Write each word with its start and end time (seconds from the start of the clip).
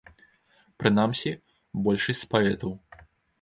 Прынамсі, 0.83 1.33
большасць 1.89 2.23
з 2.23 2.31
паэтаў. 2.33 2.73